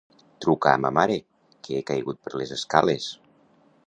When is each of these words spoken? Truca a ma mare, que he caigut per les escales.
Truca 0.43 0.69
a 0.71 0.79
ma 0.85 0.91
mare, 0.99 1.17
que 1.67 1.77
he 1.79 1.83
caigut 1.91 2.21
per 2.23 2.33
les 2.43 2.55
escales. 2.59 3.11